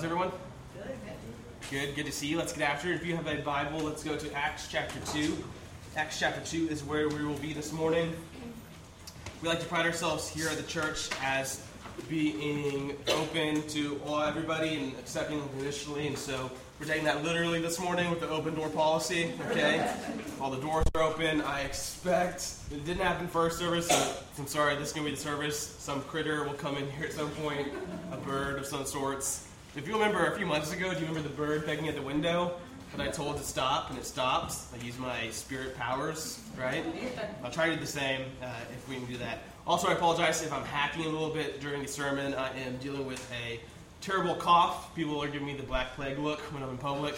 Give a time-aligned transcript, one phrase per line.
[0.00, 0.32] How's everyone?
[0.72, 0.96] Good.
[1.70, 1.94] Good.
[1.94, 2.38] Good to see you.
[2.38, 2.94] Let's get after it.
[2.94, 5.44] If you have a Bible, let's go to Acts chapter 2.
[5.94, 8.16] Acts chapter 2 is where we will be this morning.
[9.42, 11.62] We like to pride ourselves here at the church as
[12.08, 17.78] being open to all everybody and accepting unconditionally, and so we're taking that literally this
[17.78, 19.34] morning with the open door policy.
[19.50, 19.86] Okay,
[20.40, 21.42] all the doors are open.
[21.42, 23.88] I expect it didn't happen first service.
[23.88, 24.76] So I'm sorry.
[24.76, 25.58] This is gonna be the service.
[25.58, 27.68] Some critter will come in here at some point,
[28.12, 29.46] a bird of some sorts.
[29.80, 32.02] If you remember a few months ago, do you remember the bird begging at the
[32.02, 32.52] window?
[32.94, 34.70] that I told to stop, and it stops?
[34.74, 36.84] I use my spirit powers, right?
[37.42, 39.38] I'll try to do the same uh, if we can do that.
[39.66, 42.34] Also, I apologize if I'm hacking a little bit during the sermon.
[42.34, 43.58] I am dealing with a
[44.02, 44.94] terrible cough.
[44.94, 47.14] People are giving me the black plague look when I'm in public.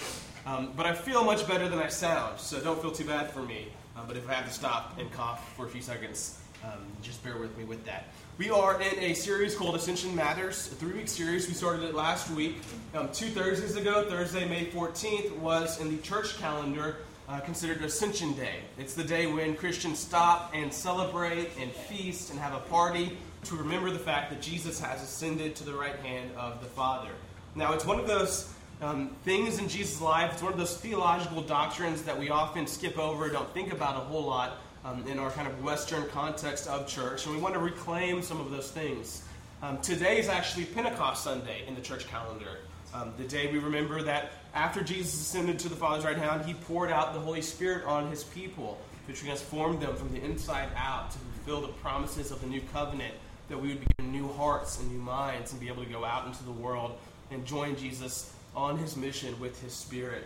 [0.47, 3.42] Um, but I feel much better than I sound, so don't feel too bad for
[3.42, 3.73] me.
[3.97, 7.25] Uh, but if I have to stop and cough for a few seconds, um, just
[7.25, 8.12] bear with me with that.
[8.38, 11.46] We are in a series called Ascension Matters, a three week series.
[11.48, 12.56] We started it last week.
[12.95, 16.97] Um, two Thursdays ago, Thursday, May 14th, was in the church calendar
[17.28, 18.61] uh, considered Ascension Day.
[18.78, 23.55] It's the day when Christians stop and celebrate and feast and have a party to
[23.55, 27.11] remember the fact that Jesus has ascended to the right hand of the Father.
[27.55, 31.42] Now, it's one of those um, things in Jesus' life, it's one of those theological
[31.42, 35.30] doctrines that we often skip over, don't think about a whole lot um, in our
[35.30, 39.22] kind of Western context of church, and we want to reclaim some of those things.
[39.62, 42.58] Um, today is actually Pentecost Sunday in the church calendar.
[42.92, 46.55] Um, the day we remember that after Jesus ascended to the Father's right hand, he
[46.55, 51.11] poured out the Holy Spirit on his people to transform them from the inside out
[51.12, 53.14] to fulfill the promises of the new covenant,
[53.48, 56.27] that we would be new hearts and new minds and be able to go out
[56.27, 56.98] into the world
[57.30, 60.24] and join Jesus on his mission with his Spirit.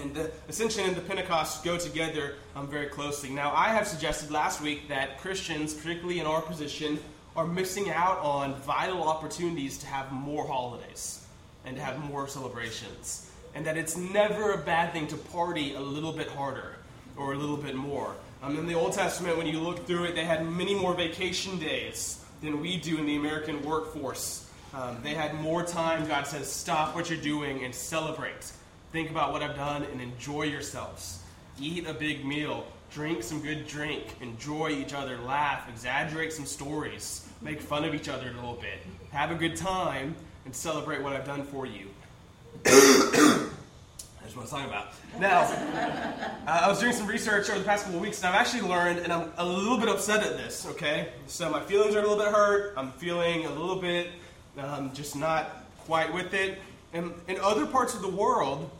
[0.00, 3.30] And the Ascension and the Pentecost go together um, very closely.
[3.30, 6.98] Now, I have suggested last week that Christians, particularly in our position,
[7.36, 11.26] are missing out on vital opportunities to have more holidays
[11.64, 13.30] and to have more celebrations.
[13.54, 16.76] And that it's never a bad thing to party a little bit harder
[17.16, 18.14] or a little bit more.
[18.42, 21.58] Um, in the Old Testament, when you look through it, they had many more vacation
[21.58, 24.50] days than we do in the American workforce.
[24.74, 26.06] Um, they had more time.
[26.06, 28.52] God says, stop what you're doing and celebrate.
[28.94, 31.18] Think about what I've done and enjoy yourselves.
[31.60, 37.28] Eat a big meal, drink some good drink, enjoy each other, laugh, exaggerate some stories,
[37.42, 38.78] make fun of each other a little bit,
[39.10, 41.88] have a good time, and celebrate what I've done for you.
[42.62, 44.92] That's what I was talking about.
[45.18, 48.40] Now, uh, I was doing some research over the past couple of weeks, and I've
[48.40, 51.08] actually learned, and I'm a little bit upset at this, okay?
[51.26, 52.74] So my feelings are a little bit hurt.
[52.76, 54.10] I'm feeling a little bit
[54.56, 56.60] um, just not quite with it.
[56.92, 58.70] And in other parts of the world,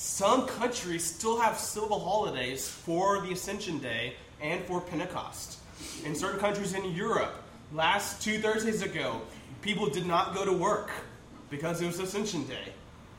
[0.00, 5.58] some countries still have civil holidays for the Ascension Day and for Pentecost.
[6.06, 7.34] In certain countries in Europe,
[7.70, 9.20] last two Thursdays ago,
[9.60, 10.90] people did not go to work
[11.50, 12.72] because it was Ascension Day.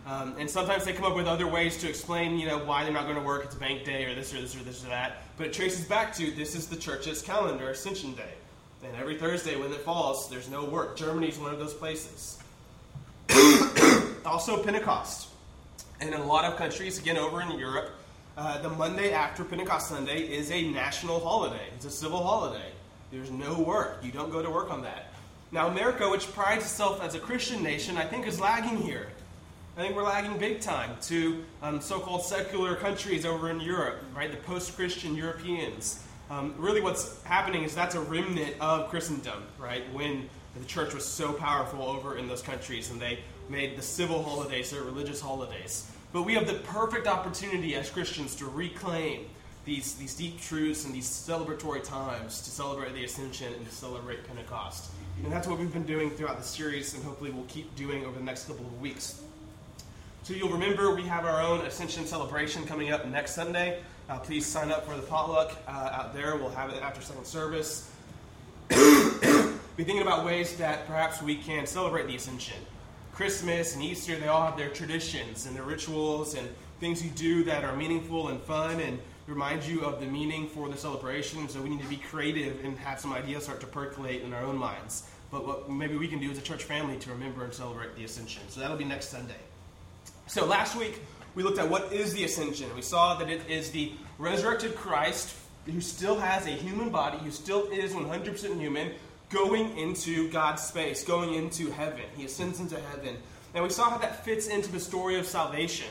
[0.08, 2.92] Um, and sometimes they come up with other ways to explain, you know, why they're
[2.92, 3.46] not going to work.
[3.46, 5.22] It's bank day, or this, or this, or this, or that.
[5.38, 8.34] But it traces back to this is the church's calendar, Ascension Day.
[8.84, 10.98] And every Thursday when it falls, there's no work.
[10.98, 12.40] Germany is one of those places.
[14.26, 15.28] also, Pentecost.
[16.02, 17.92] And in a lot of countries, again over in Europe,
[18.36, 21.68] uh, the Monday after Pentecost Sunday is a national holiday.
[21.76, 22.72] It's a civil holiday.
[23.12, 24.00] There's no work.
[24.02, 25.14] You don't go to work on that.
[25.52, 29.10] Now, America, which prides itself as a Christian nation, I think is lagging here.
[29.78, 34.32] I think we're lagging big time to um, so-called secular countries over in Europe, right?
[34.32, 36.04] The post-Christian Europeans.
[36.32, 39.84] Um, really, what's happening is that's a remnant of Christendom, right?
[39.94, 43.20] When the church was so powerful over in those countries, and they
[43.52, 45.92] made the civil holidays their religious holidays.
[46.14, 49.28] But we have the perfect opportunity as Christians to reclaim
[49.66, 54.26] these, these deep truths and these celebratory times to celebrate the Ascension and to celebrate
[54.26, 54.92] Pentecost.
[55.24, 58.18] And that's what we've been doing throughout the series, and hopefully we'll keep doing over
[58.18, 59.22] the next couple of weeks.
[60.24, 63.82] So you'll remember we have our own Ascension celebration coming up next Sunday.
[64.10, 66.36] Uh, please sign up for the potluck uh, out there.
[66.36, 67.92] We'll have it after second service.
[68.70, 72.58] Be thinking about ways that perhaps we can celebrate the Ascension.
[73.22, 77.44] Christmas and Easter, they all have their traditions and their rituals and things you do
[77.44, 78.98] that are meaningful and fun and
[79.28, 81.48] remind you of the meaning for the celebration.
[81.48, 84.42] So we need to be creative and have some ideas start to percolate in our
[84.42, 85.04] own minds.
[85.30, 88.06] But what maybe we can do as a church family to remember and celebrate the
[88.06, 88.42] Ascension.
[88.50, 89.38] So that'll be next Sunday.
[90.26, 91.00] So last week
[91.36, 92.74] we looked at what is the Ascension.
[92.74, 95.36] We saw that it is the resurrected Christ
[95.68, 98.94] who still has a human body, who still is 100% human,
[99.32, 102.04] going into God's space, going into heaven.
[102.16, 103.18] He ascends into heaven.
[103.54, 105.88] And we saw how that fits into the story of salvation.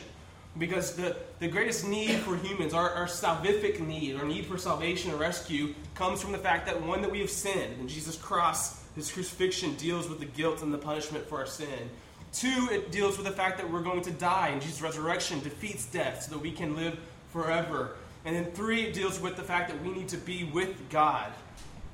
[0.57, 5.11] Because the, the greatest need for humans, our, our salvific need, our need for salvation
[5.11, 8.83] and rescue, comes from the fact that one, that we have sinned, and Jesus' cross,
[8.95, 11.89] his crucifixion, deals with the guilt and the punishment for our sin.
[12.33, 15.85] Two, it deals with the fact that we're going to die, and Jesus' resurrection defeats
[15.85, 16.99] death so that we can live
[17.31, 17.95] forever.
[18.25, 21.31] And then three, it deals with the fact that we need to be with God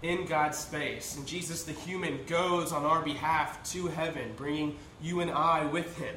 [0.02, 1.18] in God's space.
[1.18, 5.98] And Jesus, the human, goes on our behalf to heaven, bringing you and I with
[5.98, 6.16] him.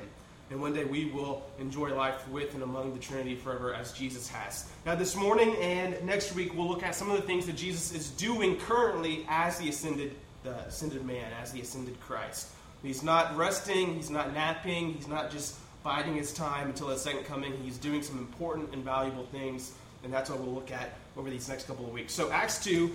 [0.51, 4.29] And one day we will enjoy life with and among the Trinity forever as Jesus
[4.29, 4.69] has.
[4.85, 7.95] Now, this morning and next week, we'll look at some of the things that Jesus
[7.95, 12.49] is doing currently as the ascended, the ascended man, as the ascended Christ.
[12.83, 17.25] He's not resting, he's not napping, he's not just biding his time until his second
[17.25, 17.53] coming.
[17.63, 19.73] He's doing some important and valuable things,
[20.03, 22.13] and that's what we'll look at over these next couple of weeks.
[22.13, 22.91] So, Acts 2,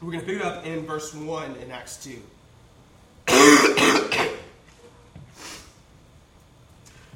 [0.00, 2.22] we're going to pick it up in verse 1 in Acts 2.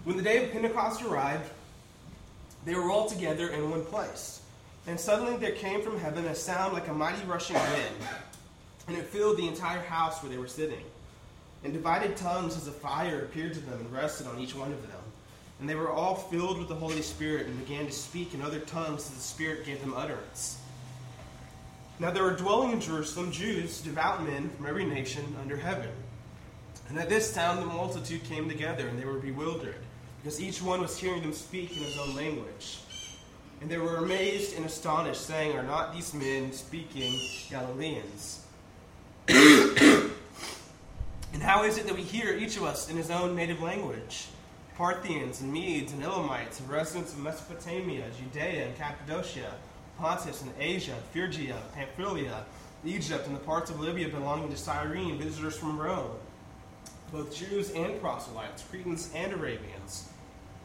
[0.04, 1.50] when the day of Pentecost arrived,
[2.66, 4.42] they were all together in one place.
[4.86, 7.96] And suddenly there came from heaven a sound like a mighty rushing wind,
[8.86, 10.84] and it filled the entire house where they were sitting.
[11.62, 14.82] And divided tongues as a fire appeared to them and rested on each one of
[14.82, 15.00] them.
[15.58, 18.58] And they were all filled with the Holy Spirit and began to speak in other
[18.60, 20.58] tongues as the Spirit gave them utterance.
[22.00, 25.91] Now there were dwelling in Jerusalem Jews, devout men from every nation under heaven.
[26.88, 29.76] And at this sound the multitude came together, and they were bewildered,
[30.20, 32.81] because each one was hearing them speak in his own language.
[33.61, 37.17] And they were amazed and astonished, saying, Are not these men speaking
[37.49, 38.44] Galileans?
[39.29, 40.11] and
[41.41, 44.26] how is it that we hear each of us in his own native language?
[44.76, 49.55] Parthians and Medes and Elamites and residents of Mesopotamia, Judea and Cappadocia
[49.99, 52.44] Pontus and Asia, Phrygia, Pamphylia,
[52.85, 56.11] Egypt, and the parts of Libya belonging to Cyrene, visitors from Rome,
[57.12, 60.08] both Jews and proselytes, Cretans and Arabians.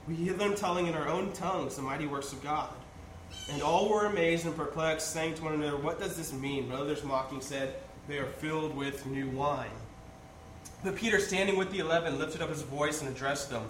[0.08, 2.70] We hear them telling in our own tongues the mighty works of God.
[3.52, 6.68] And all were amazed and perplexed, saying to one another, What does this mean?
[6.68, 7.76] But others mocking said,
[8.08, 9.70] They are filled with new wine.
[10.84, 13.70] But Peter, standing with the eleven, lifted up his voice and addressed them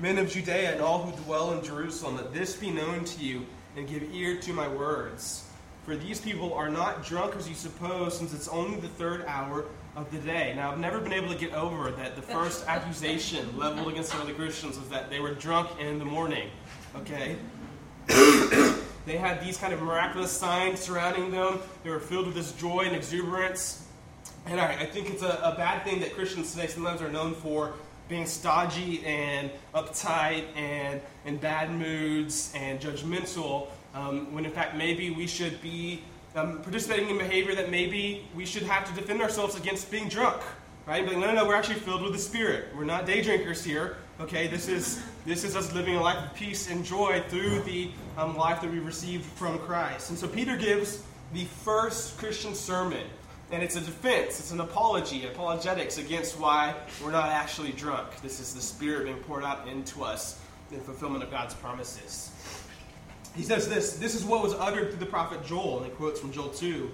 [0.00, 3.44] Men of Judea and all who dwell in Jerusalem, let this be known to you
[3.76, 5.48] and give ear to my words.
[5.84, 9.64] For these people are not drunk as you suppose, since it's only the third hour
[9.96, 10.52] of the day.
[10.54, 14.20] Now, I've never been able to get over that the first accusation leveled against the
[14.20, 16.50] early Christians was that they were drunk in the morning.
[16.96, 17.36] Okay?
[18.06, 21.58] they had these kind of miraculous signs surrounding them.
[21.84, 23.86] They were filled with this joy and exuberance.
[24.46, 27.34] And I, I think it's a, a bad thing that Christians today sometimes are known
[27.34, 27.74] for
[28.08, 35.10] being stodgy and uptight and in bad moods and judgmental, um, when in fact maybe
[35.10, 36.02] we should be
[36.34, 40.40] um, participating in behavior that maybe we should have to defend ourselves against being drunk.
[40.86, 41.04] Right?
[41.04, 42.74] But no, no, no, we're actually filled with the Spirit.
[42.74, 43.98] We're not day drinkers here.
[44.20, 47.90] Okay, this is this is us living a life of peace and joy through the
[48.16, 50.08] um, life that we received from Christ.
[50.08, 51.02] And so Peter gives
[51.34, 53.06] the first Christian sermon
[53.50, 58.20] and it's a defense, it's an apology, apologetics against why we're not actually drunk.
[58.20, 60.38] This is the Spirit being poured out into us
[60.70, 62.30] in fulfillment of God's promises.
[63.34, 66.20] He says this this is what was uttered through the prophet Joel, and he quotes
[66.20, 66.90] from Joel 2.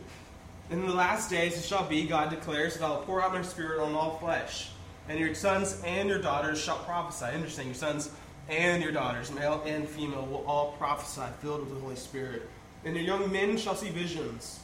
[0.71, 3.43] In the last days it shall be, God declares, that I will pour out my
[3.43, 4.71] Spirit on all flesh,
[5.09, 7.35] and your sons and your daughters shall prophesy.
[7.35, 8.11] Interesting, your sons
[8.49, 12.49] and your daughters, male and female, will all prophesy, filled with the Holy Spirit.
[12.85, 14.64] And your young men shall see visions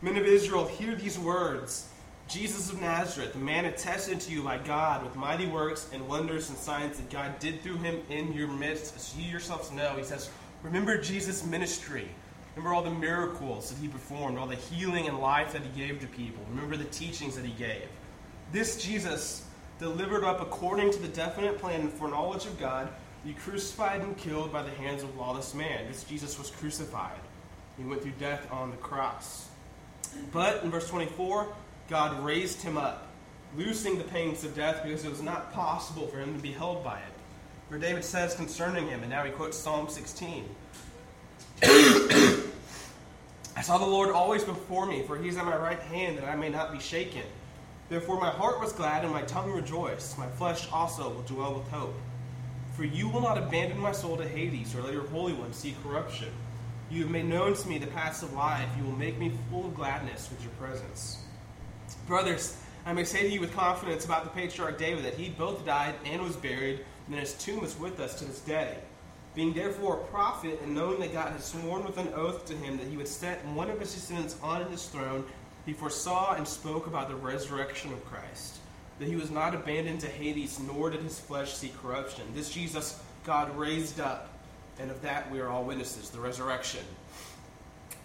[0.00, 1.88] Men of Israel, hear these words.
[2.28, 6.50] Jesus of Nazareth, the man attested to you by God with mighty works and wonders
[6.50, 9.96] and signs that God did through him in your midst, as you yourselves know.
[9.96, 10.30] He says,
[10.62, 12.08] Remember Jesus' ministry.
[12.54, 16.00] Remember all the miracles that he performed, all the healing and life that he gave
[16.00, 16.44] to people.
[16.50, 17.88] Remember the teachings that he gave.
[18.52, 19.44] This Jesus,
[19.78, 22.88] delivered up according to the definite plan and foreknowledge of God,
[23.24, 25.86] be crucified and killed by the hands of lawless man.
[25.88, 27.18] This Jesus was crucified.
[27.76, 29.47] He went through death on the cross.
[30.32, 31.48] But in verse 24,
[31.88, 33.08] God raised him up,
[33.56, 36.84] loosing the pangs of death because it was not possible for him to be held
[36.84, 37.04] by it.
[37.68, 40.44] For David says concerning him, and now he quotes Psalm 16
[41.62, 46.28] I saw the Lord always before me, for he is at my right hand, that
[46.28, 47.24] I may not be shaken.
[47.88, 50.16] Therefore my heart was glad, and my tongue rejoiced.
[50.16, 51.96] My flesh also will dwell with hope.
[52.76, 55.74] For you will not abandon my soul to Hades, or let your Holy One see
[55.82, 56.28] corruption.
[56.90, 58.68] You have made known to me the paths of life.
[58.78, 61.22] You will make me full of gladness with your presence.
[62.06, 65.66] Brothers, I may say to you with confidence about the patriarch David that he both
[65.66, 68.78] died and was buried, and his tomb is with us to this day.
[69.34, 72.78] Being therefore a prophet, and knowing that God had sworn with an oath to him
[72.78, 75.26] that he would set one of his descendants on his throne,
[75.66, 78.60] he foresaw and spoke about the resurrection of Christ,
[78.98, 82.24] that he was not abandoned to Hades, nor did his flesh see corruption.
[82.34, 84.32] This Jesus God raised up,
[84.78, 86.84] and of that we are all witnesses, the resurrection.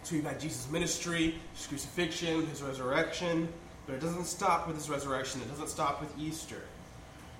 [0.03, 3.47] So we've had Jesus' ministry, his crucifixion, his resurrection,
[3.85, 5.41] but it doesn't stop with his resurrection.
[5.41, 6.61] It doesn't stop with Easter.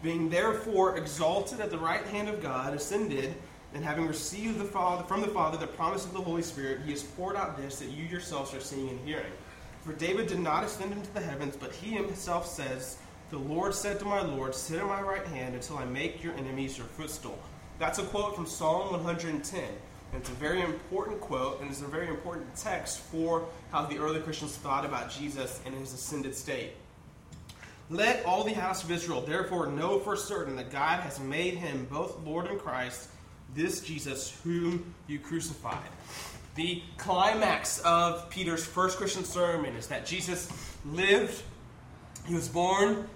[0.02, 3.36] Being therefore exalted at the right hand of God, ascended,
[3.74, 6.92] and having received the Father, from the Father the promise of the Holy Spirit, he
[6.92, 9.32] has poured out this that you yourselves are seeing and hearing.
[9.84, 12.98] For David did not ascend into the heavens, but he himself says,
[13.30, 16.34] The Lord said to my Lord, Sit at my right hand until I make your
[16.36, 17.38] enemies your footstool.
[17.84, 19.62] That's a quote from Psalm 110.
[19.62, 19.72] And
[20.14, 24.22] it's a very important quote, and it's a very important text for how the early
[24.22, 26.76] Christians thought about Jesus in his ascended state.
[27.90, 31.86] Let all the house of Israel therefore know for certain that God has made him
[31.92, 33.10] both Lord and Christ,
[33.54, 35.90] this Jesus whom you crucified.
[36.56, 40.50] The climax of Peter's first Christian sermon is that Jesus
[40.86, 41.44] lived,
[42.26, 43.10] he was born,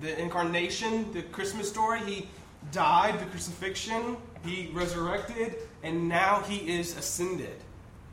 [0.00, 2.28] the incarnation, the Christmas story, he
[2.72, 7.56] died, the crucifixion, he resurrected, and now he is ascended.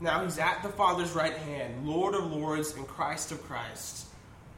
[0.02, 4.08] Now he's at the Father's right hand, Lord of lords and Christ of Christ,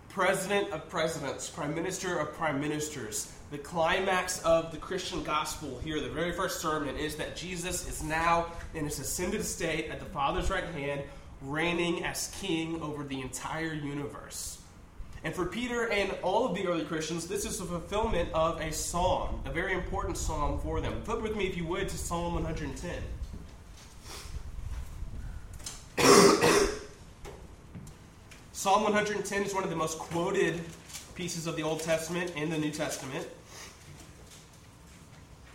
[0.09, 3.31] President of presidents, Prime Minister of prime ministers.
[3.51, 8.03] The climax of the Christian gospel here, the very first sermon, is that Jesus is
[8.03, 11.01] now in his ascended state at the Father's right hand,
[11.41, 14.56] reigning as king over the entire universe.
[15.23, 18.71] And for Peter and all of the early Christians, this is a fulfillment of a
[18.71, 21.01] psalm, a very important psalm for them.
[21.03, 23.01] Flip with me, if you would, to Psalm 110.
[28.53, 30.61] Psalm 110 is one of the most quoted
[31.15, 33.27] pieces of the Old Testament and the New Testament.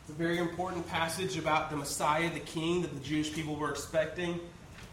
[0.01, 3.71] It's a very important passage about the Messiah, the King that the Jewish people were
[3.71, 4.41] expecting,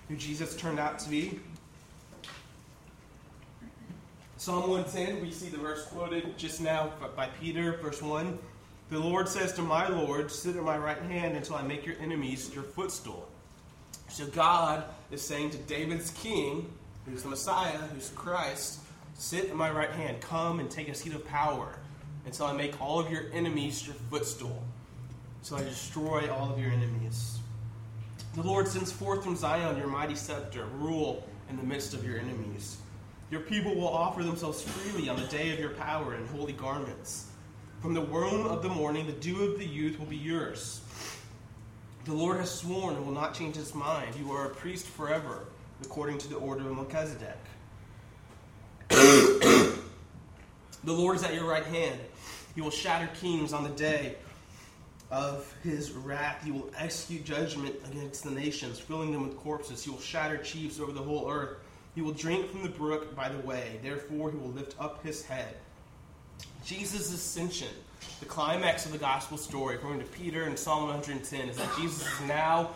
[0.07, 1.39] who Jesus turned out to be.
[4.39, 8.39] Psalm 110, we see the verse quoted just now by Peter, verse 1.
[8.89, 11.97] The Lord says to my Lord, Sit at my right hand until I make your
[11.99, 13.27] enemies your footstool.
[14.07, 16.71] So God is saying to David's king,
[17.05, 18.79] who's the Messiah, who's Christ,
[19.15, 21.77] Sit at my right hand, come and take a seat of power
[22.25, 24.63] until I make all of your enemies your footstool,
[25.41, 27.39] until I destroy all of your enemies.
[28.35, 32.17] The Lord sends forth from Zion your mighty scepter, rule in the midst of your
[32.17, 32.77] enemies.
[33.31, 37.27] Your people will offer themselves freely on the day of your power in holy garments.
[37.79, 40.81] From the womb of the morning, the dew of the youth will be yours.
[42.05, 44.15] The Lord has sworn and will not change his mind.
[44.15, 45.45] You are a priest forever,
[45.83, 47.37] according to the order of Melchizedek.
[48.89, 49.81] the
[50.85, 51.99] Lord is at your right hand.
[52.55, 54.15] He will shatter kings on the day
[55.11, 56.43] of his wrath.
[56.43, 59.83] He will execute judgment against the nations, filling them with corpses.
[59.83, 61.59] He will shatter chiefs over the whole earth.
[61.95, 63.79] He will drink from the brook by the way.
[63.81, 65.55] Therefore, he will lift up his head.
[66.65, 67.69] Jesus' ascension,
[68.19, 72.01] the climax of the gospel story, according to Peter and Psalm 110, is that Jesus
[72.01, 72.71] is now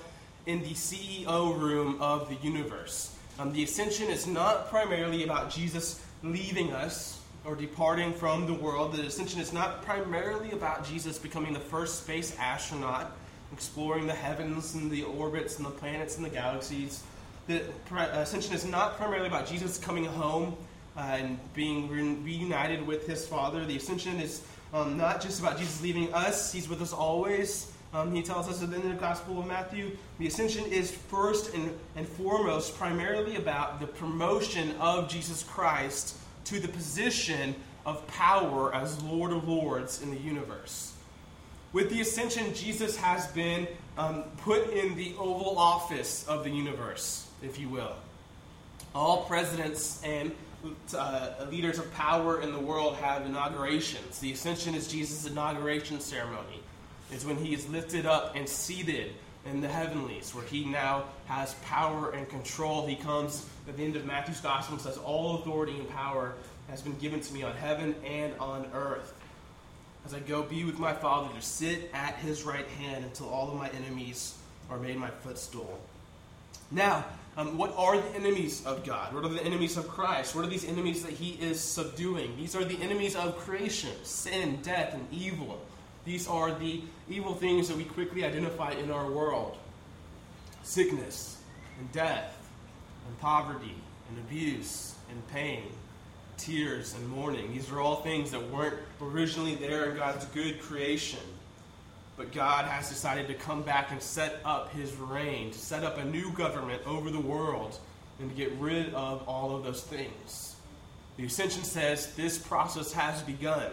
[0.46, 3.16] in the CEO room of the universe.
[3.40, 8.94] Um, the ascension is not primarily about Jesus leaving us or departing from the world.
[8.94, 13.12] The ascension is not primarily about Jesus becoming the first space astronaut,
[13.52, 17.04] exploring the heavens and the orbits and the planets and the galaxies
[17.48, 20.56] the ascension is not primarily about Jesus coming home
[20.96, 23.66] uh, and being reunited with his Father.
[23.66, 27.72] The ascension is um, not just about Jesus leaving us, he's with us always.
[27.94, 32.08] Um, he tells us in the Gospel of Matthew, the ascension is first and, and
[32.08, 37.54] foremost primarily about the promotion of Jesus Christ to the position
[37.86, 40.94] of power as Lord of Lords in the universe.
[41.72, 47.24] With the ascension, Jesus has been um, put in the Oval Office of the universe
[47.44, 47.94] if you will.
[48.96, 50.32] All presidents and
[50.96, 54.20] uh, leaders of power in the world have inaugurations.
[54.20, 56.62] The Ascension is Jesus' inauguration ceremony.
[57.12, 59.12] It's when he is lifted up and seated
[59.46, 62.88] in the heavenlies, where he now has power and control.
[62.88, 66.34] He comes at the end of Matthew's gospel and says, All authority and power
[66.70, 69.14] has been given to me on heaven and on earth.
[70.06, 73.50] As I go be with my Father to sit at his right hand until all
[73.50, 74.36] of my enemies
[74.70, 75.80] are made my footstool.
[76.72, 77.06] Now,
[77.36, 79.14] um, what are the enemies of God?
[79.14, 80.36] What are the enemies of Christ?
[80.36, 82.38] What are these enemies that He is subduing?
[82.38, 85.60] These are the enemies of creation sin, death, and evil.
[86.06, 89.58] These are the evil things that we quickly identify in our world
[90.64, 91.38] sickness,
[91.78, 92.38] and death,
[93.08, 93.76] and poverty,
[94.10, 95.64] and abuse, and pain,
[96.38, 97.54] tears, and mourning.
[97.54, 101.20] These are all things that weren't originally there in God's good creation.
[102.16, 105.98] but God has decided to come back and set up his reign, to set up
[105.98, 107.78] a new government over the world,
[108.20, 110.56] and to get rid of all of those things.
[111.18, 113.72] The Ascension says this process has begun.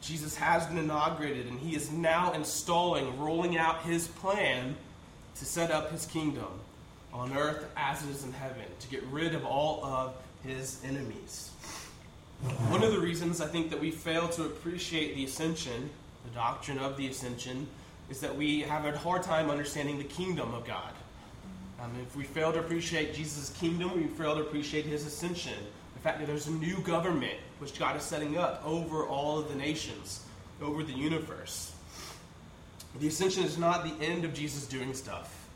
[0.00, 4.76] Jesus has been inaugurated, and he is now installing, rolling out his plan
[5.38, 6.46] to set up his kingdom
[7.12, 10.14] on earth as it is in heaven, to get rid of all of
[10.46, 11.50] his enemies.
[12.68, 15.90] One of the reasons I think that we fail to appreciate the ascension,
[16.24, 17.66] the doctrine of the ascension,
[18.10, 20.92] is that we have a hard time understanding the kingdom of God.
[21.80, 25.54] Um, if we fail to appreciate Jesus' kingdom, we fail to appreciate his ascension.
[25.94, 29.48] The fact that there's a new government which God is setting up over all of
[29.48, 30.24] the nations,
[30.62, 31.72] over the universe.
[33.00, 35.48] The ascension is not the end of Jesus doing stuff,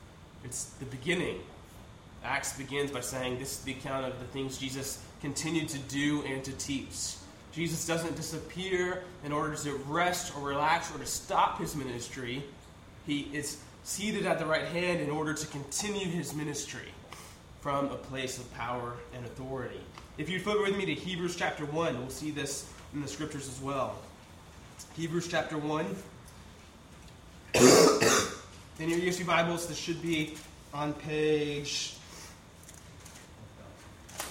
[0.45, 1.41] it's the beginning.
[2.25, 6.23] Acts begins by saying this is the account of the things Jesus continued to do
[6.25, 7.15] and to teach.
[7.53, 12.45] Jesus doesn't disappear in order to rest or relax or to stop his ministry.
[13.07, 16.89] He is seated at the right hand in order to continue his ministry
[17.61, 19.81] from a place of power and authority.
[20.19, 23.49] If you flip with me to Hebrews chapter 1, we'll see this in the scriptures
[23.49, 23.97] as well.
[24.95, 25.87] Hebrews chapter 1.
[27.55, 30.37] in your ESV Bibles, this should be
[30.73, 31.95] on page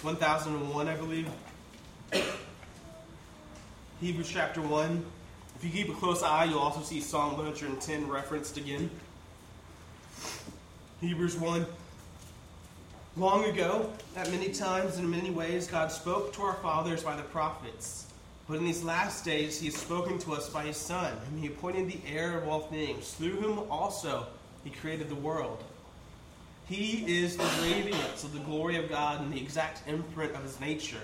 [0.03, 1.29] 1001, I believe.
[3.99, 5.05] Hebrews chapter 1.
[5.57, 8.89] If you keep a close eye, you'll also see Psalm 110 referenced again.
[11.01, 11.65] Hebrews 1.
[13.17, 17.17] Long ago, at many times and in many ways, God spoke to our fathers by
[17.17, 18.05] the prophets.
[18.47, 21.47] But in these last days, He has spoken to us by His Son, whom He
[21.47, 24.27] appointed the heir of all things, through whom also
[24.63, 25.61] He created the world.
[26.69, 30.59] He is the radiance of the glory of God and the exact imprint of his
[30.59, 31.01] nature.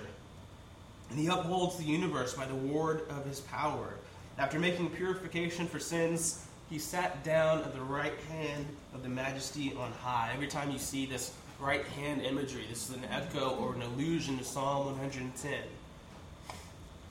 [1.10, 3.94] And he upholds the universe by the word of his power.
[4.38, 9.74] After making purification for sins, he sat down at the right hand of the majesty
[9.76, 10.30] on high.
[10.34, 14.38] Every time you see this right hand imagery, this is an echo or an allusion
[14.38, 15.52] to Psalm 110.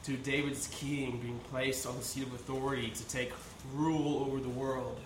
[0.03, 3.33] To David's king being placed on the seat of authority to take
[3.73, 4.97] rule over the world.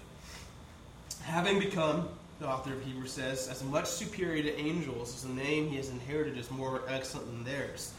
[1.24, 2.10] Having become
[2.40, 5.90] the author of Hebrews says, as much superior to angels as the name he has
[5.90, 7.94] inherited is more excellent than theirs.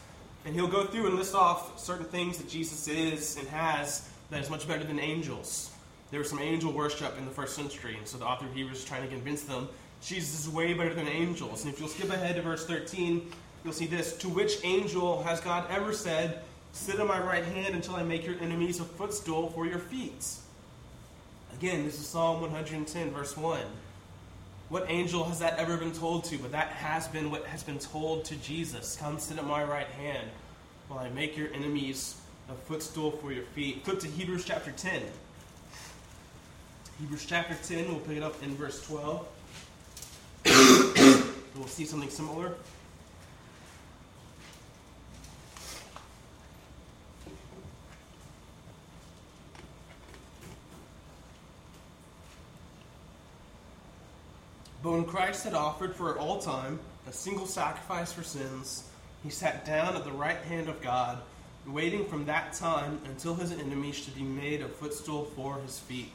[0.45, 4.41] And he'll go through and list off certain things that Jesus is and has that
[4.41, 5.69] is much better than angels.
[6.09, 8.79] There was some angel worship in the first century, and so the author of Hebrews
[8.79, 9.69] is trying to convince them
[10.01, 11.63] Jesus is way better than angels.
[11.63, 13.31] And if you'll skip ahead to verse 13,
[13.63, 16.41] you'll see this To which angel has God ever said,
[16.73, 20.25] Sit on my right hand until I make your enemies a footstool for your feet?
[21.53, 23.59] Again, this is Psalm 110, verse 1.
[24.71, 26.37] What angel has that ever been told to?
[26.37, 28.95] But that has been what has been told to Jesus.
[28.95, 30.29] Come sit at my right hand
[30.87, 32.15] while I make your enemies
[32.47, 33.83] a footstool for your feet.
[33.83, 35.01] Flip to Hebrews chapter 10.
[37.01, 39.27] Hebrews chapter 10, we'll pick it up in verse 12.
[41.57, 42.53] we'll see something similar.
[54.83, 58.83] But when Christ had offered for all time a single sacrifice for sins,
[59.23, 61.19] he sat down at the right hand of God,
[61.67, 66.13] waiting from that time until his enemies should be made a footstool for his feet.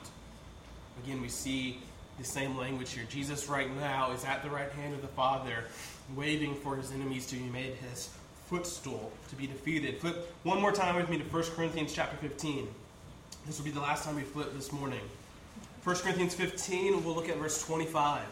[1.05, 1.79] Again, we see
[2.19, 3.05] the same language here.
[3.09, 5.65] Jesus, right now, is at the right hand of the Father,
[6.17, 8.11] waiting for his enemies to be made his
[8.47, 9.99] footstool, to be defeated.
[9.99, 12.67] Flip one more time with me to 1 Corinthians chapter 15.
[13.47, 15.03] This will be the last time we flip this morning.
[15.85, 18.23] 1 Corinthians 15, we'll look at verse 25.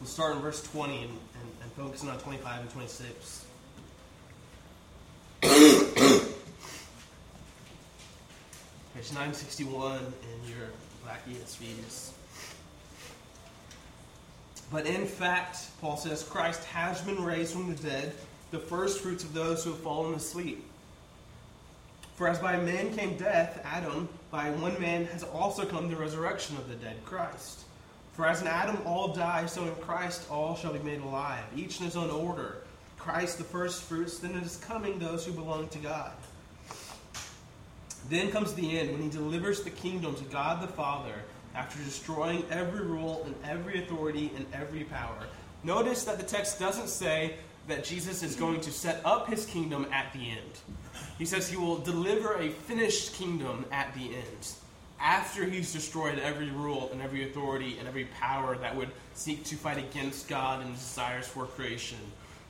[0.00, 1.18] We'll start in verse 20 and, and,
[1.78, 3.44] and on 25 and 26.
[5.42, 5.52] Page
[9.12, 10.68] 961 in your
[11.04, 12.12] black ESVs.
[14.72, 18.14] But in fact, Paul says, Christ has been raised from the dead,
[18.52, 20.64] the first fruits of those who have fallen asleep.
[22.14, 26.56] For as by man came death, Adam, by one man has also come the resurrection
[26.56, 27.64] of the dead, Christ.
[28.20, 31.78] For as in Adam all die, so in Christ all shall be made alive, each
[31.78, 32.58] in his own order.
[32.98, 36.12] Christ the first fruits, then it is coming those who belong to God.
[38.10, 41.14] Then comes the end, when he delivers the kingdom to God the Father,
[41.54, 45.26] after destroying every rule and every authority and every power.
[45.64, 47.36] Notice that the text doesn't say
[47.68, 50.60] that Jesus is going to set up his kingdom at the end.
[51.16, 54.59] He says he will deliver a finished kingdom at the end
[55.00, 59.56] after he's destroyed every rule and every authority and every power that would seek to
[59.56, 61.98] fight against God and his desires for creation.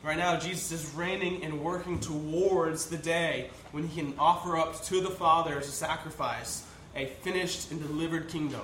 [0.03, 4.83] Right now, Jesus is reigning and working towards the day when he can offer up
[4.85, 6.65] to the Father as a sacrifice
[6.97, 8.63] a finished and delivered kingdom.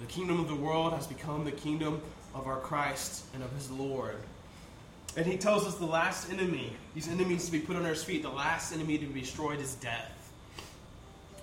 [0.00, 2.00] The kingdom of the world has become the kingdom
[2.34, 4.16] of our Christ and of his Lord.
[5.16, 8.22] And he tells us the last enemy, these enemies to be put on our feet,
[8.22, 10.32] the last enemy to be destroyed is death.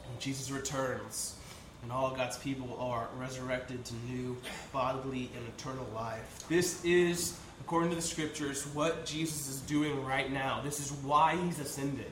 [0.09, 1.35] And Jesus returns,
[1.83, 4.37] and all God's people are resurrected to new
[4.71, 6.45] bodily and eternal life.
[6.49, 10.61] This is, according to the scriptures, what Jesus is doing right now.
[10.63, 12.11] This is why he's ascended,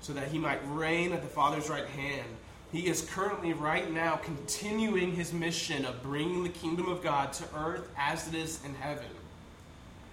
[0.00, 2.26] so that he might reign at the Father's right hand.
[2.70, 7.44] He is currently, right now, continuing his mission of bringing the kingdom of God to
[7.54, 9.04] earth as it is in heaven.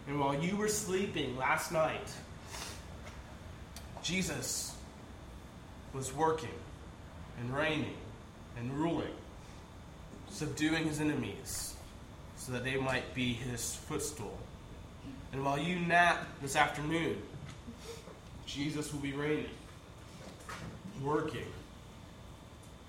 [0.07, 2.11] And while you were sleeping last night,
[4.01, 4.75] Jesus
[5.93, 6.49] was working
[7.39, 7.95] and reigning
[8.59, 9.13] and ruling,
[10.29, 11.75] subduing his enemies
[12.35, 14.37] so that they might be his footstool.
[15.31, 17.21] And while you nap this afternoon,
[18.45, 19.49] Jesus will be reigning,
[21.03, 21.45] working,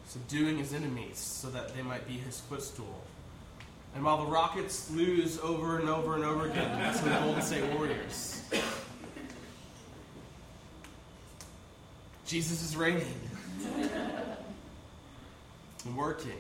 [0.06, 3.02] subduing his enemies so that they might be his footstool.
[3.94, 7.64] And while the Rockets lose over and over and over again to the Golden State
[7.74, 8.42] Warriors,
[12.24, 13.14] Jesus is reigning
[15.86, 16.32] working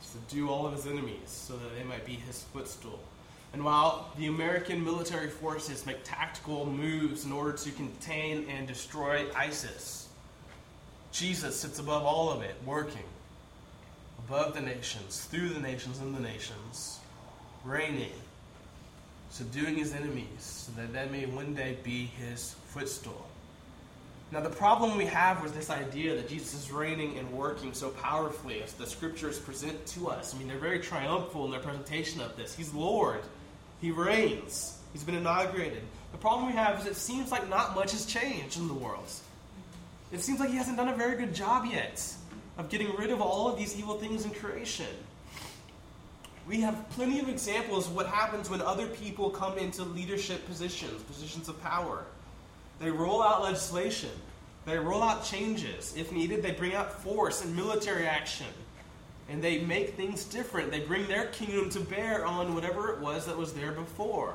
[0.00, 3.00] to subdue all of his enemies so that they might be his footstool.
[3.52, 9.26] And while the American military forces make tactical moves in order to contain and destroy
[9.36, 10.08] ISIS,
[11.12, 13.04] Jesus sits above all of it, working
[14.26, 16.98] above the nations, through the nations and the nations,
[17.64, 18.10] reigning,
[19.30, 23.26] subduing his enemies, so that they may one day be his footstool.
[24.34, 27.90] Now, the problem we have with this idea that Jesus is reigning and working so
[27.90, 32.20] powerfully as the scriptures present to us, I mean, they're very triumphal in their presentation
[32.20, 32.52] of this.
[32.52, 33.20] He's Lord,
[33.80, 35.84] He reigns, He's been inaugurated.
[36.10, 39.08] The problem we have is it seems like not much has changed in the world.
[40.10, 42.04] It seems like He hasn't done a very good job yet
[42.58, 44.90] of getting rid of all of these evil things in creation.
[46.48, 51.04] We have plenty of examples of what happens when other people come into leadership positions,
[51.04, 52.04] positions of power.
[52.80, 54.10] They roll out legislation,
[54.66, 55.94] they roll out changes.
[55.96, 58.46] If needed, they bring out force and military action.
[59.28, 60.70] And they make things different.
[60.70, 64.34] They bring their kingdom to bear on whatever it was that was there before.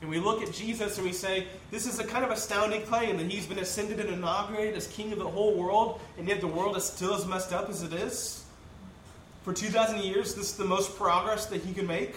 [0.00, 3.18] And we look at Jesus and we say, this is a kind of astounding claim
[3.18, 6.46] that he's been ascended and inaugurated as king of the whole world, and yet the
[6.46, 8.44] world is still as messed up as it is.
[9.42, 12.14] For 2,000 years, this is the most progress that he can make.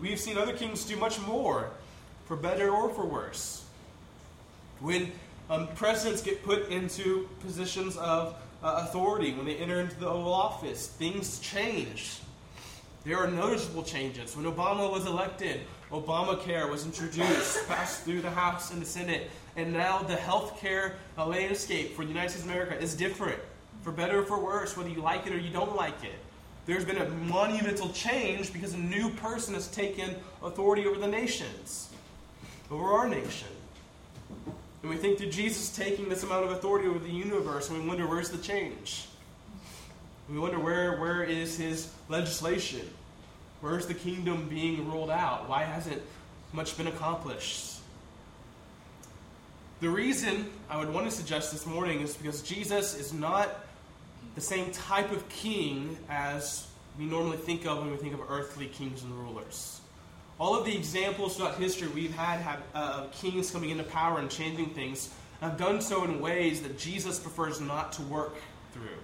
[0.00, 1.70] We've seen other kings do much more,
[2.26, 3.57] for better or for worse.
[4.80, 5.12] When
[5.50, 10.32] um, presidents get put into positions of uh, authority, when they enter into the Oval
[10.32, 12.18] Office, things change.
[13.04, 14.36] There are noticeable changes.
[14.36, 15.60] When Obama was elected,
[15.90, 20.96] Obamacare was introduced, passed through the House and the Senate, and now the health care
[21.16, 23.38] uh, landscape for the United States of America is different,
[23.82, 26.18] for better or for worse, whether you like it or you don't like it.
[26.66, 31.88] There's been a monumental change because a new person has taken authority over the nations,
[32.70, 33.48] over our nation.
[34.82, 37.86] And we think that Jesus taking this amount of authority over the universe, and we
[37.86, 39.06] wonder where's the change?
[40.30, 42.88] We wonder where, where is his legislation?
[43.60, 45.48] Where's the kingdom being ruled out?
[45.48, 46.00] Why hasn't
[46.52, 47.78] much been accomplished?
[49.80, 53.48] The reason I would want to suggest this morning is because Jesus is not
[54.34, 56.66] the same type of king as
[56.98, 59.80] we normally think of when we think of earthly kings and rulers.
[60.40, 64.30] All of the examples throughout history we've had have, uh, kings coming into power and
[64.30, 68.36] changing things have done so in ways that Jesus prefers not to work
[68.72, 68.98] through.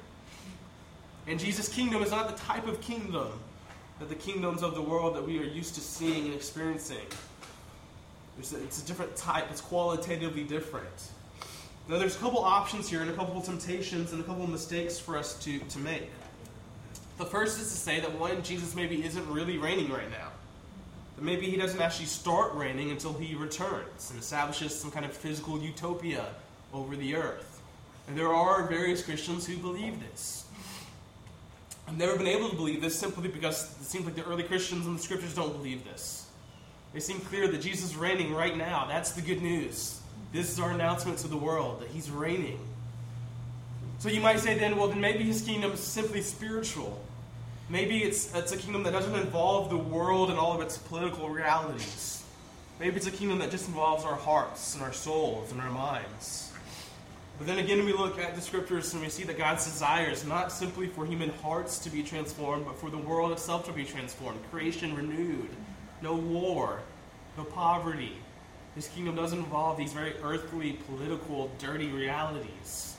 [1.27, 3.29] And Jesus' kingdom is not the type of kingdom
[3.99, 7.07] that the kingdoms of the world that we are used to seeing and experiencing.
[8.39, 11.11] It's a, it's a different type, it's qualitatively different.
[11.89, 15.17] Now, there's a couple options here and a couple temptations and a couple mistakes for
[15.17, 16.11] us to, to make.
[17.19, 20.31] The first is to say that one, Jesus maybe isn't really reigning right now.
[21.17, 25.13] That maybe he doesn't actually start reigning until he returns and establishes some kind of
[25.13, 26.27] physical utopia
[26.73, 27.61] over the earth.
[28.09, 30.45] And there are various Christians who believe this.
[31.87, 34.87] I've never been able to believe this simply because it seems like the early Christians
[34.87, 36.27] and the scriptures don't believe this.
[36.93, 38.87] They seem clear that Jesus is reigning right now.
[38.87, 40.01] That's the good news.
[40.33, 42.59] This is our announcement to the world that he's reigning.
[43.99, 47.01] So you might say then, well, then maybe his kingdom is simply spiritual.
[47.69, 51.31] Maybe it's, it's a kingdom that doesn't involve the world and all of its political
[51.31, 52.23] realities.
[52.79, 56.53] Maybe it's a kingdom that just involves our hearts and our souls and our minds.
[57.39, 60.25] But then again, we look at the scriptures and we see that God's desire is
[60.25, 63.85] not simply for human hearts to be transformed, but for the world itself to be
[63.85, 65.49] transformed, creation renewed,
[66.03, 66.81] no war,
[67.37, 68.13] no poverty.
[68.75, 72.97] His kingdom doesn't involve these very earthly, political, dirty realities.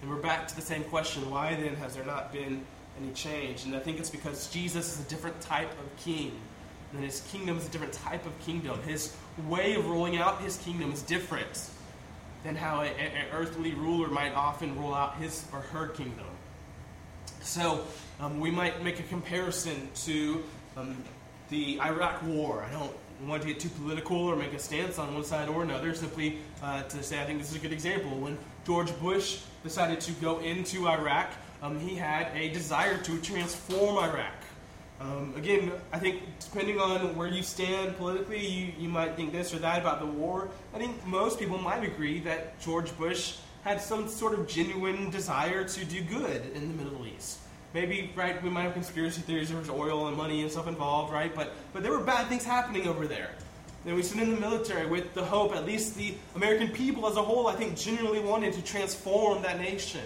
[0.00, 2.64] And we're back to the same question why then has there not been
[3.02, 3.64] any change?
[3.64, 6.32] And I think it's because Jesus is a different type of king.
[6.92, 8.80] And his kingdom is a different type of kingdom.
[8.82, 9.16] His
[9.48, 11.70] way of rolling out his kingdom is different
[12.44, 16.26] than how an earthly ruler might often roll out his or her kingdom.
[17.40, 17.84] So
[18.20, 20.42] um, we might make a comparison to
[20.76, 20.96] um,
[21.48, 22.64] the Iraq War.
[22.68, 22.92] I don't
[23.26, 26.38] want to get too political or make a stance on one side or another, simply
[26.62, 28.10] uh, to say I think this is a good example.
[28.10, 28.36] When
[28.66, 31.30] George Bush decided to go into Iraq,
[31.62, 34.34] um, he had a desire to transform Iraq.
[35.00, 39.54] Um, again, I think depending on where you stand politically, you, you might think this
[39.54, 40.48] or that about the war.
[40.74, 45.64] I think most people might agree that George Bush had some sort of genuine desire
[45.64, 47.38] to do good in the Middle East.
[47.74, 51.12] Maybe, right, we might have conspiracy theories, there was oil and money and stuff involved,
[51.12, 51.34] right?
[51.34, 53.30] But, but there were bad things happening over there.
[53.86, 57.16] And we sent in the military with the hope, at least the American people as
[57.16, 60.02] a whole, I think, genuinely wanted to transform that nation,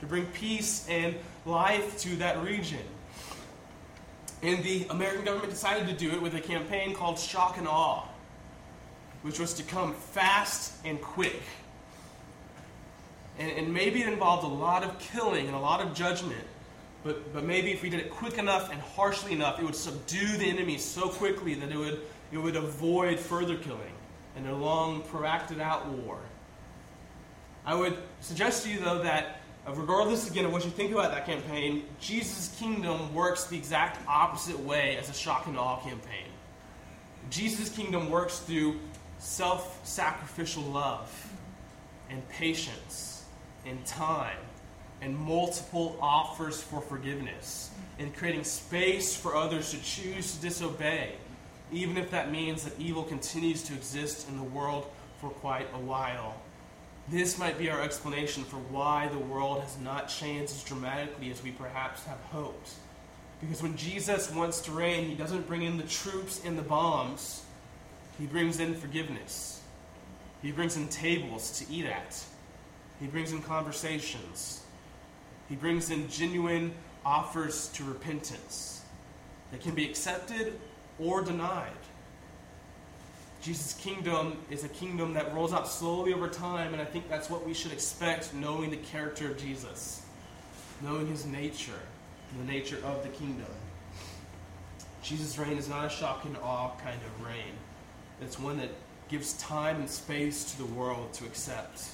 [0.00, 1.14] to bring peace and
[1.46, 2.80] life to that region.
[4.42, 8.04] And the American government decided to do it with a campaign called Shock and Awe,
[9.22, 11.42] which was to come fast and quick.
[13.38, 16.44] And, and maybe it involved a lot of killing and a lot of judgment.
[17.04, 20.36] But, but maybe if we did it quick enough and harshly enough, it would subdue
[20.36, 22.00] the enemy so quickly that it would,
[22.32, 23.92] it would avoid further killing
[24.36, 26.18] and a long, protracted out war.
[27.64, 29.39] I would suggest to you, though, that
[29.70, 33.98] Uh, regardless again of what you think about that campaign, Jesus' kingdom works the exact
[34.08, 36.26] opposite way as a shock and awe campaign.
[37.28, 38.80] Jesus' kingdom works through
[39.18, 41.10] self sacrificial love
[42.08, 43.24] and patience
[43.64, 44.38] and time
[45.02, 51.12] and multiple offers for forgiveness and creating space for others to choose to disobey,
[51.70, 54.86] even if that means that evil continues to exist in the world
[55.20, 56.34] for quite a while.
[57.10, 61.42] This might be our explanation for why the world has not changed as dramatically as
[61.42, 62.70] we perhaps have hoped.
[63.40, 67.42] Because when Jesus wants to reign, he doesn't bring in the troops and the bombs,
[68.16, 69.60] he brings in forgiveness.
[70.40, 72.22] He brings in tables to eat at,
[73.00, 74.62] he brings in conversations,
[75.48, 76.72] he brings in genuine
[77.04, 78.82] offers to repentance
[79.50, 80.60] that can be accepted
[81.00, 81.72] or denied.
[83.40, 87.30] Jesus' kingdom is a kingdom that rolls out slowly over time, and I think that's
[87.30, 90.02] what we should expect knowing the character of Jesus,
[90.82, 91.80] knowing his nature,
[92.38, 93.46] the nature of the kingdom.
[95.02, 97.54] Jesus' reign is not a shock and awe kind of reign.
[98.20, 98.68] It's one that
[99.08, 101.84] gives time and space to the world to accept,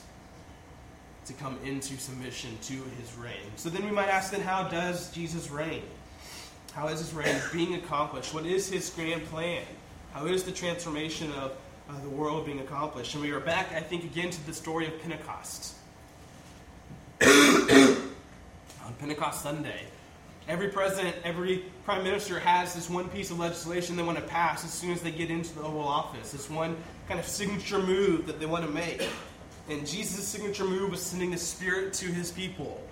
[1.26, 3.52] to come into submission to his reign.
[3.54, 5.82] So then we might ask then, how does Jesus reign?
[6.72, 8.34] How is his reign being accomplished?
[8.34, 9.62] What is his grand plan?
[10.16, 11.52] How is the transformation of
[11.90, 13.12] uh, the world being accomplished?
[13.12, 15.74] And we are back, I think, again to the story of Pentecost.
[17.22, 19.82] On Pentecost Sunday,
[20.48, 24.64] every president, every prime minister has this one piece of legislation they want to pass
[24.64, 26.32] as soon as they get into the Oval Office.
[26.32, 29.06] This one kind of signature move that they want to make.
[29.68, 32.82] And Jesus' signature move was sending the Spirit to his people.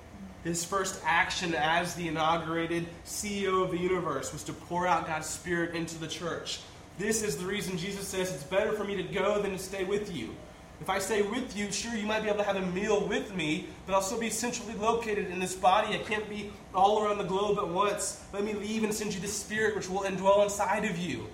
[0.44, 5.26] His first action as the inaugurated CEO of the universe was to pour out God's
[5.26, 6.60] Spirit into the church.
[6.98, 9.84] This is the reason Jesus says it's better for me to go than to stay
[9.84, 10.34] with you.
[10.80, 13.34] If I stay with you, sure, you might be able to have a meal with
[13.34, 15.94] me, but I'll still be centrally located in this body.
[15.94, 18.22] I can't be all around the globe at once.
[18.32, 21.26] Let me leave and send you the Spirit, which will indwell inside of you.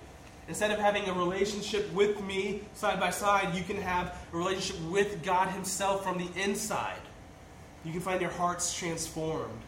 [0.49, 4.83] Instead of having a relationship with me side by side, you can have a relationship
[4.91, 7.01] with God Himself from the inside.
[7.85, 9.61] You can find your hearts transformed.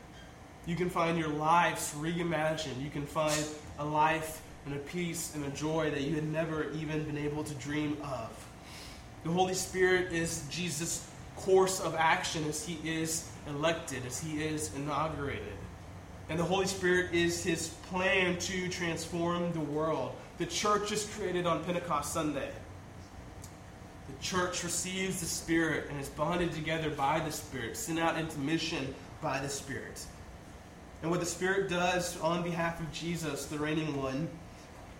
[0.66, 2.82] You can find your lives reimagined.
[2.82, 3.44] You can find
[3.78, 7.42] a life and a peace and a joy that you had never even been able
[7.44, 8.48] to dream of.
[9.24, 14.74] The Holy Spirit is Jesus' course of action as he is elected, as he is
[14.74, 15.42] inaugurated.
[16.28, 20.14] And the Holy Spirit is his plan to transform the world.
[20.38, 22.50] The church is created on Pentecost Sunday.
[24.08, 28.38] The church receives the Spirit and is bonded together by the Spirit, sent out into
[28.38, 30.04] mission by the Spirit.
[31.02, 34.28] And what the Spirit does on behalf of Jesus, the reigning one,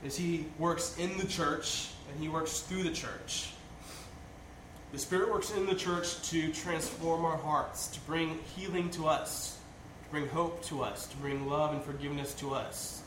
[0.05, 3.53] is he works in the church and he works through the church.
[4.93, 9.59] The Spirit works in the church to transform our hearts, to bring healing to us,
[10.05, 13.03] to bring hope to us, to bring love and forgiveness to us,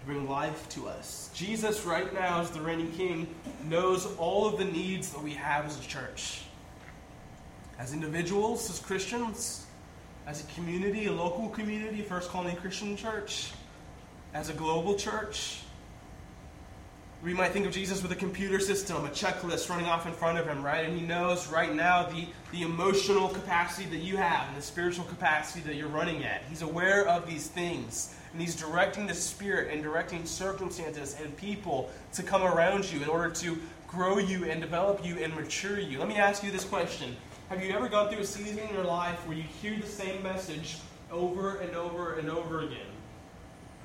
[0.00, 1.30] to bring life to us.
[1.32, 3.26] Jesus, right now, as the reigning king,
[3.64, 6.42] knows all of the needs that we have as a church.
[7.78, 9.64] As individuals, as Christians,
[10.26, 13.52] as a community, a local community, First Colony Christian Church,
[14.34, 15.60] as a global church,
[17.22, 20.38] We might think of Jesus with a computer system, a checklist running off in front
[20.38, 20.86] of him, right?
[20.86, 25.04] And he knows right now the, the emotional capacity that you have and the spiritual
[25.06, 26.42] capacity that you're running at.
[26.48, 28.14] He's aware of these things.
[28.32, 33.08] And he's directing the Spirit and directing circumstances and people to come around you in
[33.08, 35.98] order to grow you and develop you and mature you.
[35.98, 37.16] Let me ask you this question
[37.48, 40.22] Have you ever gone through a season in your life where you hear the same
[40.22, 40.76] message
[41.10, 42.95] over and over and over again?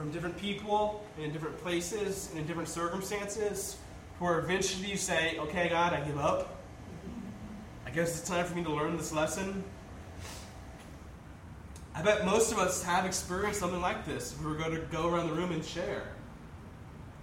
[0.02, 3.78] From different people, and in different places, and in different circumstances,
[4.18, 6.58] where eventually you say, Okay, God, I give up.
[7.86, 9.64] I guess it's time for me to learn this lesson.
[11.94, 14.34] I bet most of us have experienced something like this.
[14.34, 16.08] If we were going to go around the room and share.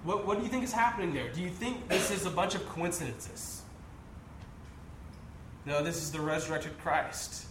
[0.05, 1.33] What, what do you think is happening there?
[1.33, 3.63] Do you think this is a bunch of coincidences?
[5.67, 7.47] No, this is the resurrected Christ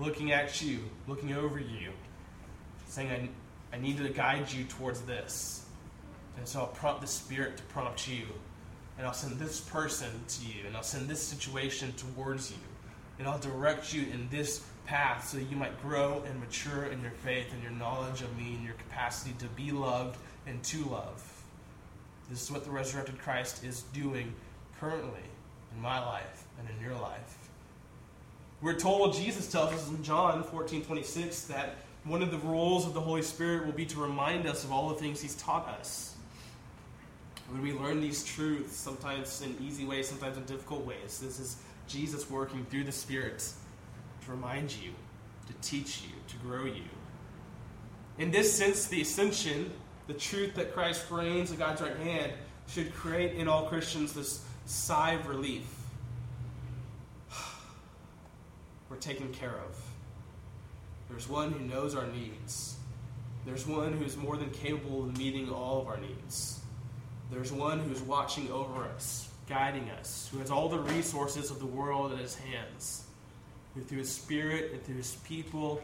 [0.00, 1.90] looking at you, looking over you,
[2.86, 3.28] saying,
[3.72, 5.64] I, need to guide you towards this.
[6.36, 8.24] And so I'll prompt the Spirit to prompt you.
[8.98, 10.66] And I'll send this person to you.
[10.66, 12.58] And I'll send this situation towards you.
[13.18, 17.00] And I'll direct you in this path so that you might grow and mature in
[17.02, 20.84] your faith and your knowledge of me and your capacity to be loved and to
[20.84, 21.22] love.
[22.30, 24.32] This is what the resurrected Christ is doing
[24.80, 25.20] currently
[25.74, 27.42] in my life and in your life.
[28.60, 32.94] We're told, Jesus tells us in John 14 26, that one of the roles of
[32.94, 36.14] the Holy Spirit will be to remind us of all the things He's taught us.
[37.48, 41.56] When we learn these truths, sometimes in easy ways, sometimes in difficult ways, this is
[41.86, 43.44] Jesus working through the Spirit
[44.24, 44.90] to remind you,
[45.46, 46.82] to teach you, to grow you.
[48.18, 49.70] In this sense, the ascension,
[50.06, 52.32] the truth that Christ reigns at God's right hand,
[52.68, 55.66] should create in all Christians this sigh of relief.
[58.88, 59.76] We're taken care of.
[61.12, 62.76] There's one who knows our needs.
[63.46, 66.60] There's one who's more than capable of meeting all of our needs.
[67.30, 71.66] There's one who's watching over us, guiding us, who has all the resources of the
[71.66, 73.04] world in his hands
[73.74, 75.82] who through his spirit and through his people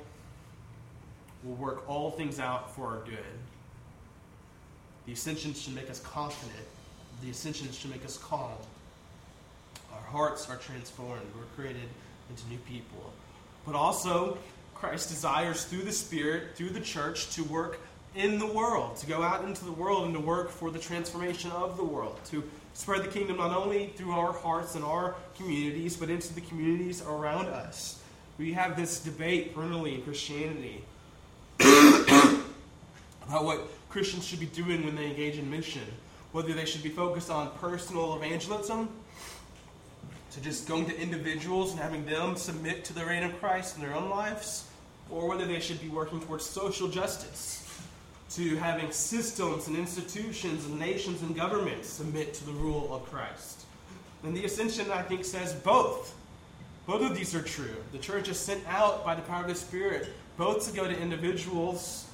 [1.45, 3.19] will work all things out for our good.
[5.07, 6.67] The ascension should make us confident.
[7.23, 8.53] The ascension should make us calm.
[9.93, 11.23] Our hearts are transformed.
[11.35, 11.89] We're created
[12.29, 13.13] into new people.
[13.65, 14.37] But also,
[14.81, 17.81] Christ desires through the Spirit, through the church, to work
[18.15, 21.51] in the world, to go out into the world and to work for the transformation
[21.51, 22.43] of the world, to
[22.75, 27.03] spread the kingdom not only through our hearts and our communities, but into the communities
[27.03, 28.01] around us.
[28.39, 30.85] We have this debate perennially in Christianity
[31.61, 32.45] about
[33.45, 35.83] what Christians should be doing when they engage in mission.
[36.31, 38.91] Whether they should be focused on personal evangelism,
[40.39, 43.83] to just going to individuals and having them submit to the reign of Christ in
[43.83, 44.69] their own lives,
[45.11, 47.65] or whether they should be working towards social justice
[48.31, 53.65] to having systems and institutions and nations and governments submit to the rule of Christ.
[54.23, 56.15] And the ascension, I think, says both.
[56.87, 57.77] Both of these are true.
[57.93, 61.01] The church is sent out by the power of the Spirit, both to go to
[61.01, 62.07] individuals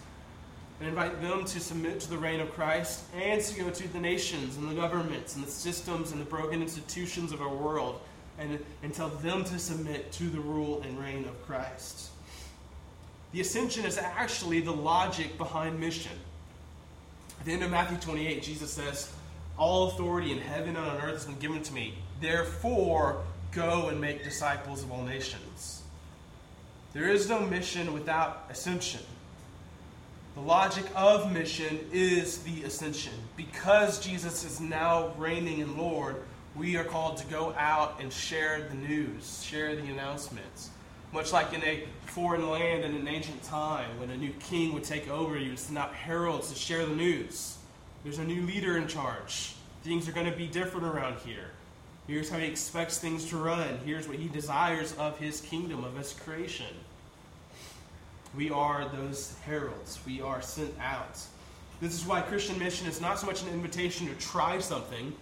[0.80, 4.00] and invite them to submit to the reign of Christ, and to go to the
[4.00, 8.00] nations and the governments and the systems and the broken institutions of our world,
[8.38, 12.10] and, and tell them to submit to the rule and reign of Christ.
[13.32, 16.12] The ascension is actually the logic behind mission.
[17.40, 19.12] At the end of Matthew 28, Jesus says,
[19.58, 21.94] All authority in heaven and on earth has been given to me.
[22.20, 25.82] Therefore, go and make disciples of all nations.
[26.92, 29.00] There is no mission without ascension.
[30.34, 33.12] The logic of mission is the ascension.
[33.36, 36.22] Because Jesus is now reigning and Lord,
[36.56, 40.70] we are called to go out and share the news, share the announcements.
[41.12, 44.84] Much like in a foreign land in an ancient time when a new king would
[44.84, 47.58] take over, you would send out heralds to share the news.
[48.02, 49.54] There's a new leader in charge.
[49.82, 51.50] Things are going to be different around here.
[52.06, 53.78] Here's how he expects things to run.
[53.84, 56.66] Here's what he desires of his kingdom, of his creation.
[58.36, 59.98] We are those heralds.
[60.06, 61.18] We are sent out.
[61.80, 65.14] This is why Christian mission is not so much an invitation to try something.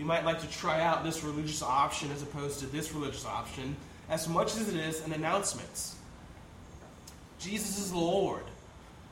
[0.00, 3.76] You might like to try out this religious option as opposed to this religious option
[4.08, 5.92] as much as it is an announcement.
[7.38, 8.44] Jesus is Lord.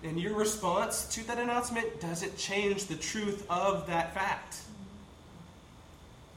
[0.02, 4.62] And your response to that announcement doesn't change the truth of that fact.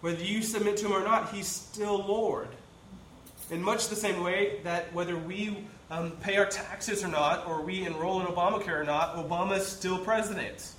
[0.02, 2.50] Whether you submit to him or not, he's still Lord.
[3.52, 7.62] In much the same way that whether we um, pay our taxes or not, or
[7.62, 10.74] we enroll in Obamacare or not, Obama is still president.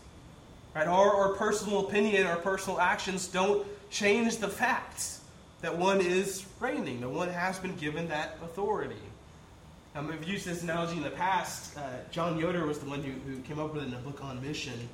[0.74, 0.86] Right?
[0.86, 5.20] Our, our personal opinion, our personal actions don't change the facts
[5.60, 8.96] that one is reigning, that one has been given that authority.
[9.94, 11.76] Um, I've used this analogy in the past.
[11.76, 14.24] Uh, John Yoder was the one who, who came up with it in a book
[14.24, 14.88] on mission.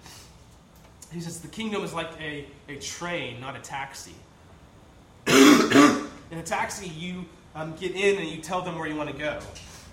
[1.13, 4.15] he says the kingdom is like a, a train, not a taxi.
[5.29, 7.25] in a taxi, you
[7.55, 9.39] um, get in and you tell them where you want to go.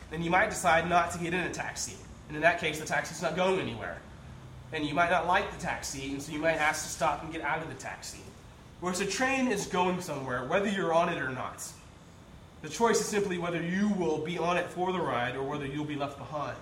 [0.10, 1.96] Then you might decide not to get in a taxi.
[2.28, 4.00] And in that case, the taxi's not going anywhere.
[4.74, 7.32] And you might not like the taxi, and so you might ask to stop and
[7.32, 8.20] get out of the taxi.
[8.82, 11.68] Whereas a train is going somewhere, whether you're on it or not.
[12.62, 15.66] The choice is simply whether you will be on it for the ride or whether
[15.66, 16.58] you'll be left behind.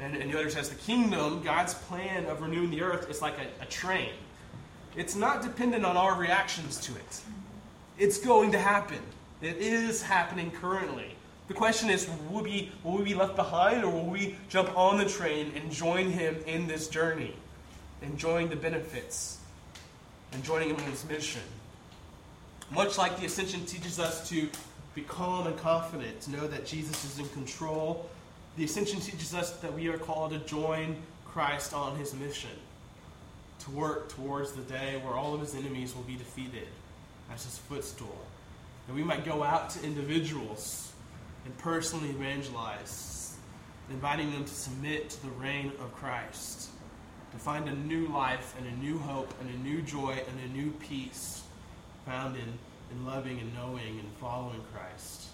[0.00, 3.62] And, and Yoder says the kingdom, God's plan of renewing the earth, is like a,
[3.62, 4.10] a train.
[4.96, 7.20] It's not dependent on our reactions to it.
[7.96, 8.98] It's going to happen.
[9.40, 11.14] It is happening currently.
[11.46, 14.98] The question is will we, will we be left behind or will we jump on
[14.98, 17.36] the train and join him in this journey,
[18.02, 19.38] enjoying the benefits,
[20.32, 21.42] and joining him in his mission?
[22.70, 24.48] Much like the ascension teaches us to
[24.94, 28.08] be calm and confident, to know that Jesus is in control,
[28.56, 32.50] the ascension teaches us that we are called to join Christ on his mission,
[33.58, 36.68] to work towards the day where all of his enemies will be defeated
[37.32, 38.16] as his footstool.
[38.86, 40.93] That we might go out to individuals
[41.44, 43.36] and personally evangelize,
[43.90, 46.70] inviting them to submit to the reign of Christ,
[47.32, 50.56] to find a new life and a new hope and a new joy and a
[50.56, 51.42] new peace
[52.06, 52.58] found in,
[52.90, 55.28] in loving and knowing and following Christ.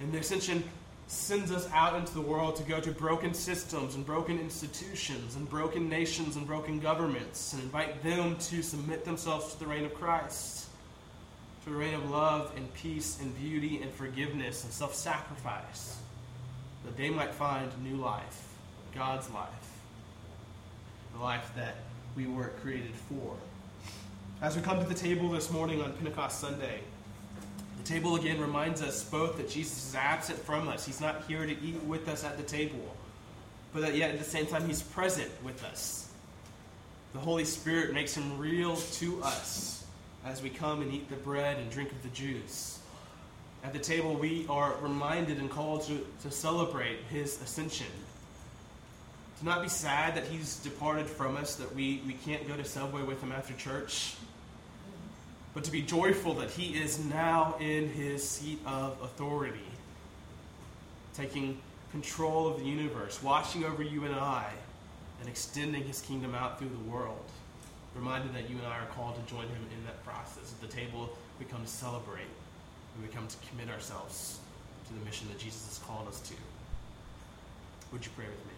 [0.00, 0.64] And the ascension
[1.06, 5.48] sends us out into the world to go to broken systems and broken institutions and
[5.48, 9.94] broken nations and broken governments and invite them to submit themselves to the reign of
[9.94, 10.68] Christ
[11.64, 15.98] to a reign of love and peace and beauty and forgiveness and self sacrifice,
[16.84, 18.54] that they might find new life,
[18.94, 19.48] God's life,
[21.16, 21.76] the life that
[22.16, 23.36] we were created for.
[24.42, 26.80] As we come to the table this morning on Pentecost Sunday,
[27.78, 30.84] the table again reminds us both that Jesus is absent from us.
[30.84, 32.94] He's not here to eat with us at the table,
[33.72, 36.10] but that yet at the same time, He's present with us.
[37.14, 39.83] The Holy Spirit makes Him real to us
[40.24, 42.78] as we come and eat the bread and drink of the juice.
[43.62, 47.86] At the table, we are reminded and called to, to celebrate his ascension.
[49.38, 52.64] To not be sad that he's departed from us, that we, we can't go to
[52.64, 54.16] Subway with him after church,
[55.52, 59.58] but to be joyful that he is now in his seat of authority,
[61.14, 61.58] taking
[61.90, 64.50] control of the universe, watching over you and I,
[65.20, 67.24] and extending his kingdom out through the world
[67.94, 70.52] reminded that you and I are called to join him in that process.
[70.52, 72.30] At the table, we come to celebrate,
[73.00, 74.40] we come to commit ourselves
[74.88, 76.34] to the mission that Jesus has called us to.
[77.92, 78.53] Would you pray with me?